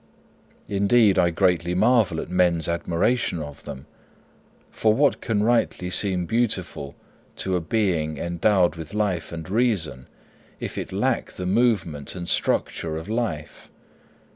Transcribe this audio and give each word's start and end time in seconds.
Indeed, 0.67 1.19
I 1.19 1.29
greatly 1.29 1.75
marvel 1.75 2.19
at 2.19 2.27
men's 2.27 2.67
admiration 2.67 3.39
of 3.39 3.65
them; 3.65 3.85
for 4.71 4.95
what 4.95 5.21
can 5.21 5.43
rightly 5.43 5.91
seem 5.91 6.25
beautiful 6.25 6.95
to 7.35 7.55
a 7.55 7.61
being 7.61 8.17
endowed 8.17 8.77
with 8.77 8.95
life 8.95 9.31
and 9.31 9.47
reason, 9.47 10.07
if 10.59 10.75
it 10.75 10.91
lack 10.91 11.33
the 11.33 11.45
movement 11.45 12.15
and 12.15 12.27
structure 12.27 12.97
of 12.97 13.09
life? 13.09 13.69